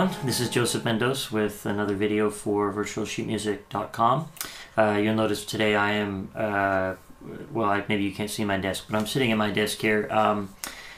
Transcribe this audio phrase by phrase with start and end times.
[0.00, 0.26] everyone.
[0.26, 4.28] This is Joseph Mendoz with another video for virtualsheetmusic.com.
[4.78, 6.94] Uh, you'll notice today I am, uh,
[7.52, 10.08] well, I, maybe you can't see my desk, but I'm sitting at my desk here.
[10.10, 10.54] Um,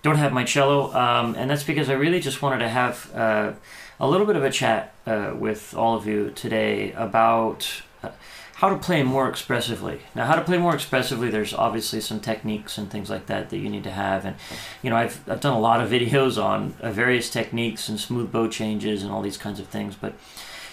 [0.00, 3.52] don't have my cello, um, and that's because I really just wanted to have uh,
[4.00, 8.10] a little bit of a chat uh, with all of you today about uh,
[8.56, 10.00] how to play more expressively.
[10.14, 13.58] Now, how to play more expressively, there's obviously some techniques and things like that that
[13.58, 14.24] you need to have.
[14.24, 14.36] And,
[14.80, 18.32] you know, I've, I've done a lot of videos on uh, various techniques and smooth
[18.32, 19.94] bow changes and all these kinds of things.
[19.94, 20.14] But,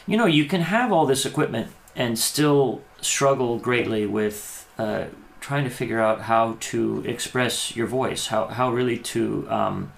[0.08, 5.08] you know, you can have all this equipment and still struggle greatly with uh,
[5.42, 9.92] trying to figure out how to express your voice, how, how really to um,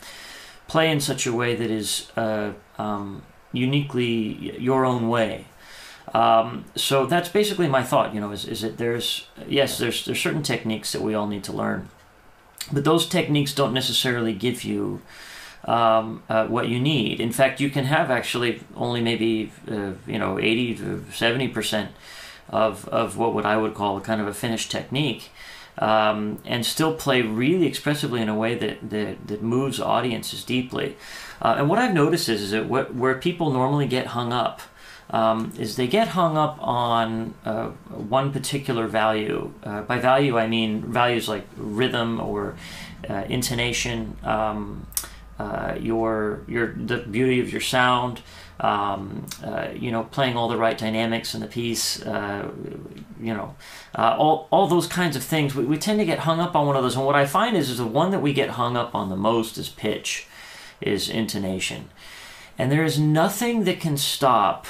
[0.68, 3.22] play in such a way that is uh, um,
[3.54, 5.46] uniquely your own way.
[6.14, 8.14] Um, so that's basically my thought.
[8.14, 11.44] You know, is, is that there's yes, there's there's certain techniques that we all need
[11.46, 11.90] to learn,
[12.72, 15.02] but those techniques don't necessarily give you
[15.66, 17.20] um, uh, what you need.
[17.20, 21.92] In fact, you can have actually only maybe uh, you know eighty to seventy percent
[22.50, 25.32] of of what would I would call kind of a finished technique.
[25.78, 30.96] Um, and still play really expressively in a way that, that, that moves audiences deeply.
[31.42, 34.62] Uh, and what I've noticed is, is that what, where people normally get hung up
[35.10, 39.54] um, is they get hung up on uh, one particular value.
[39.64, 42.56] Uh, by value, I mean values like rhythm or
[43.10, 44.88] uh, intonation, um,
[45.38, 48.22] uh, your your the beauty of your sound.
[48.58, 52.50] Um, uh, you know, playing all the right dynamics in the piece, uh,
[53.20, 53.54] you know,
[53.94, 55.54] all, all those kinds of things.
[55.54, 56.96] We, we tend to get hung up on one of those.
[56.96, 59.18] And what I find is, is the one that we get hung up on the
[59.18, 60.28] most is pitch,
[60.80, 61.90] is intonation.
[62.58, 64.68] And there is nothing that can stop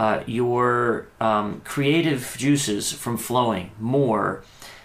[0.00, 4.42] uh, your um, creative juices from flowing more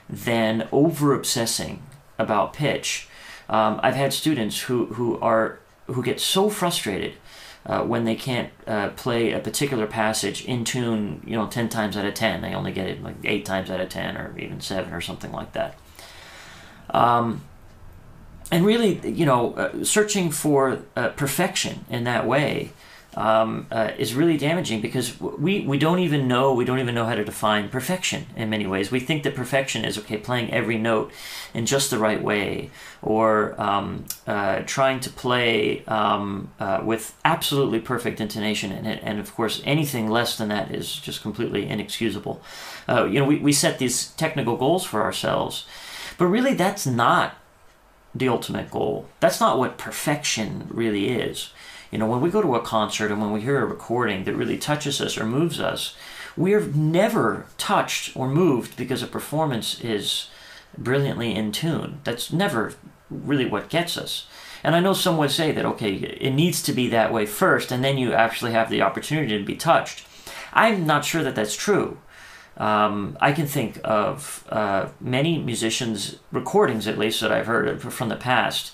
[0.09, 1.81] than over obsessing
[2.19, 3.07] about pitch.
[3.47, 7.13] Um, I've had students who, who are who get so frustrated
[7.65, 11.95] uh, when they can't uh, play a particular passage in tune, you know, ten times
[11.95, 12.41] out of ten.
[12.41, 15.31] They only get it like eight times out of ten, or even seven, or something
[15.31, 15.75] like that.
[16.89, 17.41] Um,
[18.51, 22.73] and really, you know, uh, searching for uh, perfection in that way
[23.15, 27.05] um, uh, is really damaging because we, we don't even know we don't even know
[27.05, 28.91] how to define perfection in many ways.
[28.91, 31.11] We think that perfection is okay playing every note
[31.53, 32.71] in just the right way
[33.01, 39.33] or um, uh, trying to play um, uh, with absolutely perfect intonation and, and of
[39.33, 42.41] course anything less than that is just completely inexcusable.
[42.89, 45.65] Uh, you know we, we set these technical goals for ourselves,
[46.17, 47.35] but really that's not
[48.13, 49.07] the ultimate goal.
[49.19, 51.51] That's not what perfection really is.
[51.95, 54.35] You know, when we go to a concert and when we hear a recording that
[54.35, 55.95] really touches us or moves us,
[56.35, 60.27] we're never touched or moved because a performance is
[60.77, 62.01] brilliantly in tune.
[62.03, 62.73] That's never
[63.09, 64.27] really what gets us.
[64.61, 67.71] And I know some would say that, okay, it needs to be that way first,
[67.71, 70.05] and then you actually have the opportunity to be touched.
[70.51, 71.99] I'm not sure that that's true.
[72.57, 78.09] Um, I can think of uh, many musicians' recordings, at least that I've heard from
[78.09, 78.73] the past,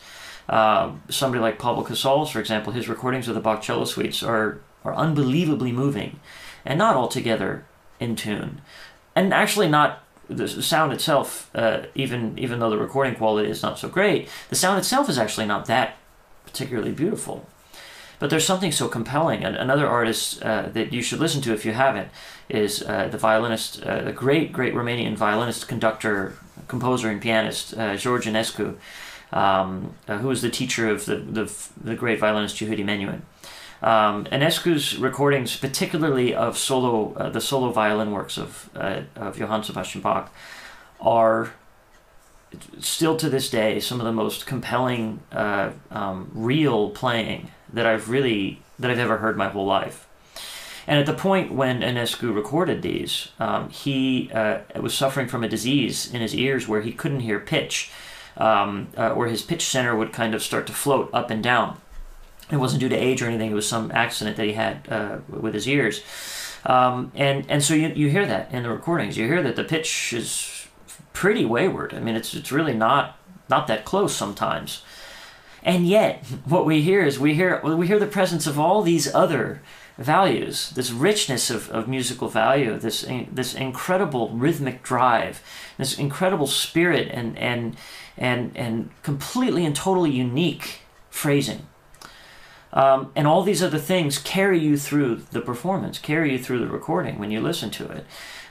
[0.51, 4.59] uh, somebody like Pablo Casals, for example, his recordings of the Bach cello suites are,
[4.83, 6.19] are unbelievably moving
[6.65, 7.65] and not altogether
[8.01, 8.61] in tune.
[9.15, 13.79] And actually, not the sound itself, uh, even even though the recording quality is not
[13.79, 15.97] so great, the sound itself is actually not that
[16.45, 17.47] particularly beautiful.
[18.19, 19.43] But there's something so compelling.
[19.43, 22.09] And another artist uh, that you should listen to if you haven't
[22.49, 26.37] is uh, the violinist, uh, the great, great Romanian violinist, conductor,
[26.67, 28.77] composer, and pianist, George Enescu
[29.31, 33.21] um, uh, who was the teacher of the, the, the great violinist Yehudi Menuhin.
[33.81, 39.63] Um, Enescu's recordings, particularly of solo, uh, the solo violin works of, uh, of Johann
[39.63, 40.31] Sebastian Bach,
[40.99, 41.53] are
[42.79, 48.09] still to this day some of the most compelling, uh, um, real playing that I've
[48.09, 50.07] really that I've ever heard my whole life.
[50.87, 55.47] And at the point when Enescu recorded these, um, he uh, was suffering from a
[55.47, 57.91] disease in his ears where he couldn't hear pitch
[58.37, 61.79] um, uh, where his pitch center would kind of start to float up and down.
[62.51, 65.19] It wasn't due to age or anything; it was some accident that he had uh,
[65.29, 66.01] with his ears.
[66.65, 69.17] Um, and and so you, you hear that in the recordings.
[69.17, 70.67] You hear that the pitch is
[71.13, 71.93] pretty wayward.
[71.93, 73.17] I mean, it's it's really not
[73.49, 74.83] not that close sometimes.
[75.63, 79.13] And yet, what we hear is we hear we hear the presence of all these
[79.13, 79.61] other
[79.97, 85.43] values, this richness of, of musical value, this this incredible rhythmic drive,
[85.77, 87.75] this incredible spirit and and
[88.17, 91.67] and and completely and totally unique phrasing.
[92.73, 96.67] Um, and all these other things carry you through the performance, carry you through the
[96.67, 98.05] recording when you listen to it.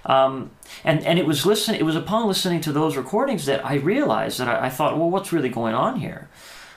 [0.04, 0.50] Um,
[0.84, 4.38] and and it was listen it was upon listening to those recordings that I realized
[4.38, 6.28] that I, I thought, well, what's really going on here?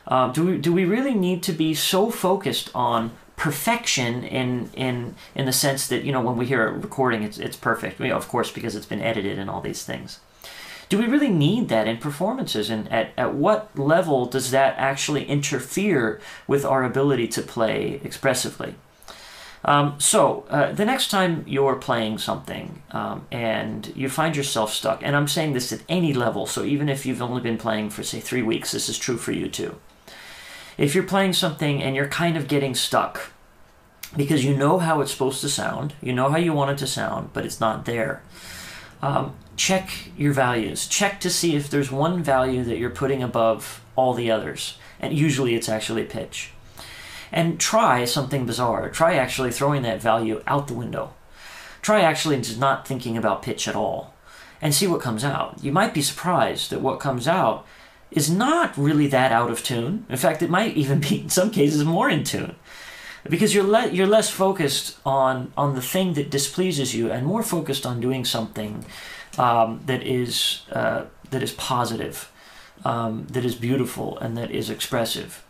[0.08, 5.16] Um, do we do we really need to be so focused on perfection in in
[5.36, 8.00] in the sense that you know when we hear a recording it's it's perfect.
[8.00, 10.20] You know, of course because it's been edited and all these things.
[10.90, 12.70] Do we really need that in performances?
[12.70, 18.76] And at, at what level does that actually interfere with our ability to play expressively?
[19.66, 25.02] Um, so uh, the next time you're playing something um, and you find yourself stuck
[25.02, 28.04] and i'm saying this at any level so even if you've only been playing for
[28.04, 29.80] say three weeks this is true for you too
[30.78, 33.32] if you're playing something and you're kind of getting stuck
[34.16, 36.88] because you know how it's supposed to sound, you know how you want it to
[36.88, 38.22] sound, but it's not there.
[39.02, 40.88] Um, check your values.
[40.88, 45.14] Check to see if there's one value that you're putting above all the others, and
[45.14, 46.52] usually it's actually pitch.
[47.32, 48.90] And try something bizarre.
[48.90, 51.14] Try actually throwing that value out the window.
[51.82, 54.14] Try actually just not thinking about pitch at all,
[54.62, 55.62] and see what comes out.
[55.62, 57.66] You might be surprised that what comes out
[58.16, 60.06] is not really that out of tune.
[60.10, 62.56] In fact, it might even be in some cases more in tune
[63.30, 67.44] because you're le- you're less focused on on the thing that displeases you and more
[67.44, 68.86] focused on doing something
[69.38, 72.32] um, that is uh, that is positive,
[72.86, 75.44] um, that is beautiful, and that is expressive.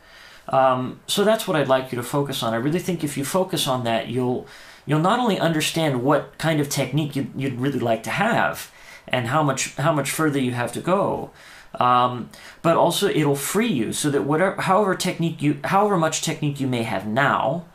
[0.50, 2.54] Um, so that's what I'd like you to focus on.
[2.54, 4.48] I really think if you focus on that, you'll
[4.86, 8.72] you'll not only understand what kind of technique you'd, you'd really like to have
[9.08, 11.32] and how much how much further you have to go,
[11.80, 12.30] um,
[12.62, 16.68] but also it'll free you so that whatever, however technique you, however much technique you
[16.68, 17.66] may have now,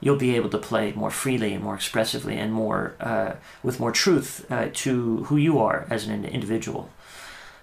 [0.00, 3.92] you'll be able to play more freely and more expressively and more uh, with more
[3.92, 6.90] truth uh, to who you are as an individual.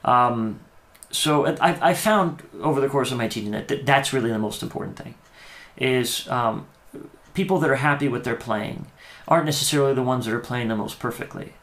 [0.04, 0.60] Um,
[1.12, 4.40] so I, I found over the course of my teaching that, that that's really the
[4.40, 5.16] most important thing,
[5.78, 6.68] is um,
[7.34, 8.88] people that are happy with their playing
[9.28, 11.54] aren't necessarily the ones that are playing the most perfectly.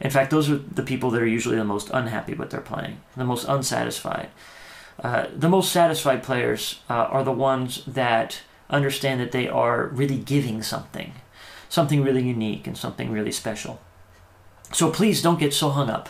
[0.00, 3.00] In fact, those are the people that are usually the most unhappy with their playing,
[3.16, 4.28] the most unsatisfied.
[5.02, 8.40] Uh, the most satisfied players uh, are the ones that
[8.70, 11.12] understand that they are really giving something,
[11.68, 13.80] something really unique and something really special.
[14.72, 16.08] So please don't get so hung up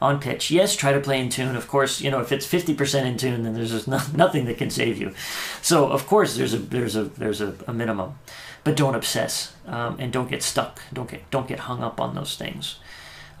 [0.00, 0.50] on pitch.
[0.50, 1.56] Yes, try to play in tune.
[1.56, 4.46] Of course, you know if it's fifty percent in tune, then there's just no, nothing
[4.46, 5.12] that can save you.
[5.60, 8.18] So of course there's a there's a there's a, a minimum,
[8.64, 10.80] but don't obsess um, and don't get stuck.
[10.92, 12.76] Don't get don't get hung up on those things.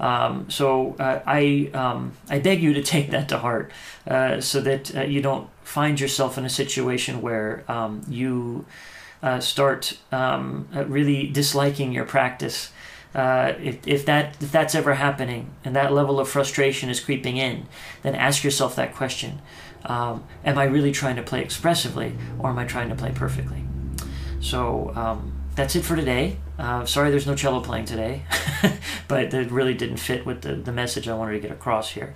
[0.00, 3.72] Um, so uh, I um, I beg you to take that to heart,
[4.06, 8.64] uh, so that uh, you don't find yourself in a situation where um, you
[9.22, 12.70] uh, start um, uh, really disliking your practice.
[13.14, 17.36] Uh, if, if that if that's ever happening and that level of frustration is creeping
[17.36, 17.66] in,
[18.02, 19.40] then ask yourself that question:
[19.84, 23.64] um, Am I really trying to play expressively, or am I trying to play perfectly?
[24.40, 26.36] So um, that's it for today.
[26.56, 28.22] Uh, sorry there's no cello playing today,
[29.08, 32.14] but it really didn't fit with the, the message I wanted to get across here.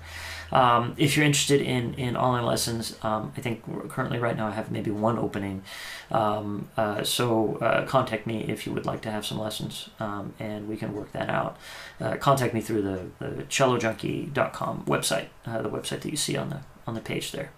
[0.53, 4.53] Um, if you're interested in, in online lessons, um, I think currently right now I
[4.53, 5.65] have maybe one opening.
[6.13, 10.35] Um, uh, so uh, contact me if you would like to have some lessons um,
[10.39, 11.57] and we can work that out.
[12.01, 16.51] Uh, contact me through the, the cellojunkie.com website, uh, the website that you see on
[16.51, 17.51] the, on the page there.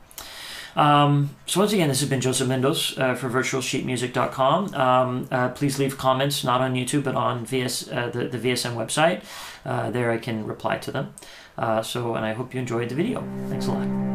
[0.77, 4.75] Um, so once again, this has been Joseph Mendos uh, for virtualsheetmusic.com.
[4.75, 8.75] Um, uh, please leave comments, not on YouTube, but on VS, uh, the, the VSM
[8.75, 9.23] website.
[9.65, 11.15] Uh, there I can reply to them.
[11.57, 13.21] Uh, so, and I hope you enjoyed the video.
[13.49, 14.14] Thanks a lot.